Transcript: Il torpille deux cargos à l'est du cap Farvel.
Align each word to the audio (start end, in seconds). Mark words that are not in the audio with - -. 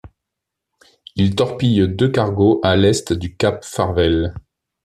Il 1.15 1.35
torpille 1.35 1.87
deux 1.87 2.09
cargos 2.09 2.59
à 2.63 2.75
l'est 2.75 3.13
du 3.13 3.35
cap 3.37 3.63
Farvel. 3.63 4.33